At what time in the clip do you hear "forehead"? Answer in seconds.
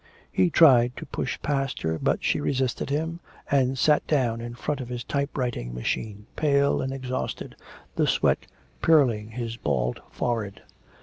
10.09-10.61